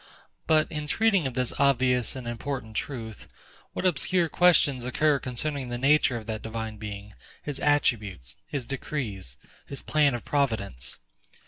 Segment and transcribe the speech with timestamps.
[0.47, 3.27] But, in treating of this obvious and important truth,
[3.73, 9.37] what obscure questions occur concerning the nature of that Divine Being, his attributes, his decrees,
[9.67, 10.97] his plan of providence?